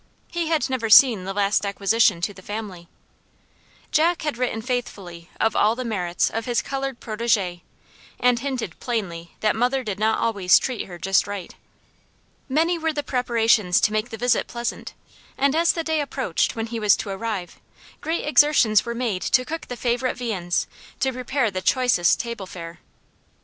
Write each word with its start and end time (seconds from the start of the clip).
He 0.31 0.47
had 0.47 0.67
never 0.67 0.89
seen 0.89 1.25
the 1.25 1.31
last 1.33 1.63
acquisition 1.63 2.21
to 2.21 2.33
the 2.33 2.41
family. 2.41 2.87
Jack 3.91 4.23
had 4.23 4.35
written 4.35 4.59
faithfully 4.63 5.29
of 5.39 5.55
all 5.55 5.75
the 5.75 5.85
merits 5.85 6.31
of 6.31 6.45
his 6.45 6.63
colored 6.63 6.99
protege, 6.99 7.61
and 8.19 8.39
hinted 8.39 8.79
plainly 8.79 9.35
that 9.41 9.55
mother 9.55 9.83
did 9.83 9.99
not 9.99 10.17
always 10.17 10.57
treat 10.57 10.87
her 10.87 10.97
just 10.97 11.27
right. 11.27 11.53
Many 12.49 12.79
were 12.79 12.91
the 12.93 13.03
preparations 13.03 13.79
to 13.81 13.93
make 13.93 14.09
the 14.09 14.17
visit 14.17 14.47
pleasant, 14.47 14.95
and 15.37 15.55
as 15.55 15.71
the 15.71 15.83
day 15.83 16.01
approached 16.01 16.55
when 16.55 16.65
he 16.73 16.79
was 16.79 16.95
to 16.95 17.11
arrive, 17.11 17.59
great 18.01 18.25
exertions 18.25 18.83
were 18.83 18.95
made 18.95 19.21
to 19.21 19.45
cook 19.45 19.67
the 19.67 19.77
favorite 19.77 20.17
viands, 20.17 20.65
to 21.01 21.13
prepare 21.13 21.51
the 21.51 21.61
choicest 21.61 22.19
table 22.19 22.47
fare. 22.47 22.79